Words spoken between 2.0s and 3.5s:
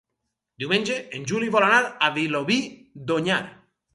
a Vilobí d'Onyar.